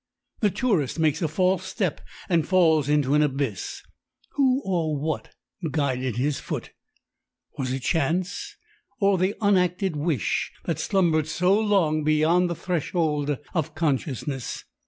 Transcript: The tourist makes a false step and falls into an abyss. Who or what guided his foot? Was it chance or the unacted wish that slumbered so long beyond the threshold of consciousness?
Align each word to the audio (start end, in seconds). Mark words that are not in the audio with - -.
The 0.39 0.49
tourist 0.49 0.97
makes 0.97 1.21
a 1.21 1.27
false 1.27 1.63
step 1.63 2.01
and 2.27 2.47
falls 2.47 2.89
into 2.89 3.13
an 3.13 3.21
abyss. 3.21 3.83
Who 4.31 4.63
or 4.65 4.97
what 4.99 5.35
guided 5.69 6.15
his 6.17 6.39
foot? 6.39 6.71
Was 7.59 7.71
it 7.71 7.83
chance 7.83 8.57
or 8.99 9.19
the 9.19 9.35
unacted 9.41 9.95
wish 9.95 10.51
that 10.65 10.79
slumbered 10.79 11.27
so 11.27 11.53
long 11.53 12.03
beyond 12.03 12.49
the 12.49 12.55
threshold 12.55 13.37
of 13.53 13.75
consciousness? 13.75 14.63